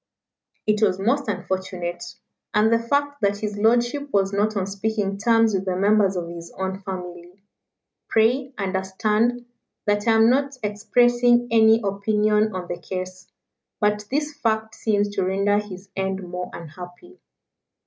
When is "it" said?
0.65-0.81